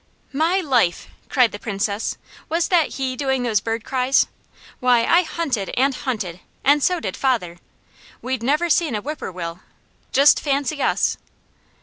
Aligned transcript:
"My 0.33 0.59
life!" 0.61 1.09
cried 1.29 1.51
the 1.51 1.59
Princess. 1.59 2.17
"Was 2.49 2.69
that 2.69 2.95
he 2.95 3.15
doing 3.15 3.43
those 3.43 3.59
bird 3.61 3.85
cries? 3.85 4.25
Why, 4.79 5.05
I 5.05 5.21
hunted, 5.21 5.69
and 5.77 5.93
hunted, 5.93 6.39
and 6.63 6.81
so 6.81 6.99
did 6.99 7.15
father. 7.15 7.59
We'd 8.19 8.41
never 8.41 8.67
seen 8.67 8.95
a 8.95 9.01
whip 9.03 9.19
poor 9.19 9.31
will. 9.31 9.59
Just 10.11 10.41
fancy 10.41 10.81
us!" 10.81 11.17